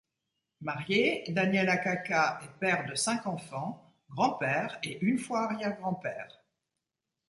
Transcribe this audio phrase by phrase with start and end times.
[0.61, 6.43] Marié, Daniel Akaka est père de cinq enfants, grand-père et une fois arrière-grand-père.